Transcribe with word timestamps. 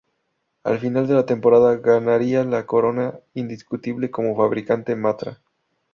Al 0.63 0.79
final 0.79 1.05
de 1.05 1.13
la 1.13 1.27
temporada, 1.27 1.75
ganaría 1.75 2.43
la 2.43 2.65
corona 2.65 3.19
indiscutible 3.35 4.09
como 4.09 4.35
fabricante 4.35 4.95
Matra. 4.95 5.37